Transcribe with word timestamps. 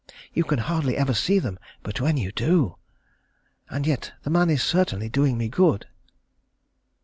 You 0.33 0.43
can 0.45 0.57
hardly 0.57 0.97
ever 0.97 1.13
see 1.13 1.37
them; 1.37 1.59
but 1.83 2.01
when 2.01 2.17
you 2.17 2.31
do! 2.31 2.75
And 3.69 3.85
yet 3.85 4.13
the 4.23 4.31
man 4.31 4.49
is 4.49 4.63
certainly 4.63 5.09
doing 5.09 5.37
me 5.37 5.47
good. 5.47 5.85